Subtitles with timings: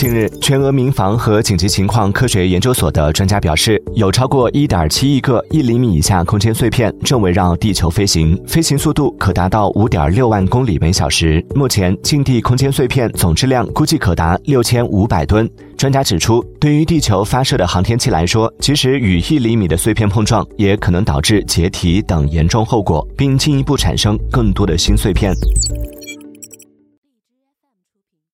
[0.00, 11.44] 近日全俄民防和紧急情况科学研究所的专家表示有超过一点七亿个一厘米以下空间碎片正围绕地球飞行飞行速度可达到五点六万公里每小时。
[11.54, 15.46] 目前近地空间碎片总质量估计可达六千五百吨。
[15.76, 25.34] 专家指出对于地球发射的航天器来说即使与一厘米的碎片碰撞也可能导致解体等严重后果并进一步产生更多的新碎片。